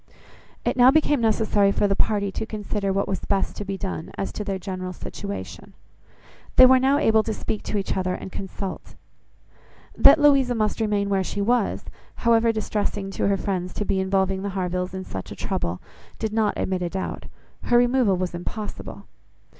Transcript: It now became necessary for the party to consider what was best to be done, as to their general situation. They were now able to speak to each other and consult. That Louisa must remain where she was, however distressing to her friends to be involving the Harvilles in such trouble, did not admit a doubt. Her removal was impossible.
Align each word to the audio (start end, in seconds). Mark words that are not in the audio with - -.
It 0.65 0.75
now 0.77 0.89
became 0.89 1.21
necessary 1.21 1.71
for 1.71 1.87
the 1.87 1.95
party 1.95 2.31
to 2.31 2.45
consider 2.47 2.91
what 2.91 3.07
was 3.07 3.19
best 3.19 3.55
to 3.57 3.63
be 3.63 3.77
done, 3.77 4.09
as 4.17 4.31
to 4.31 4.43
their 4.43 4.57
general 4.57 4.93
situation. 4.93 5.73
They 6.55 6.65
were 6.65 6.79
now 6.79 6.97
able 6.97 7.21
to 7.21 7.35
speak 7.35 7.61
to 7.65 7.77
each 7.77 7.95
other 7.95 8.15
and 8.15 8.31
consult. 8.31 8.95
That 9.95 10.17
Louisa 10.19 10.55
must 10.55 10.81
remain 10.81 11.09
where 11.09 11.23
she 11.23 11.39
was, 11.39 11.85
however 12.15 12.51
distressing 12.51 13.11
to 13.11 13.27
her 13.27 13.37
friends 13.37 13.75
to 13.75 13.85
be 13.85 13.99
involving 13.99 14.41
the 14.41 14.49
Harvilles 14.57 14.95
in 14.95 15.03
such 15.05 15.35
trouble, 15.37 15.79
did 16.17 16.33
not 16.33 16.57
admit 16.57 16.81
a 16.81 16.89
doubt. 16.89 17.25
Her 17.65 17.77
removal 17.77 18.17
was 18.17 18.33
impossible. 18.33 19.05